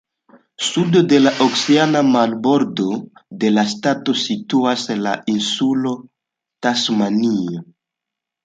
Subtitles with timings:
[0.67, 2.87] Sude de la oceana marbordo
[3.43, 5.95] de la ŝtato situas la insulo
[6.67, 7.63] Tasmanio.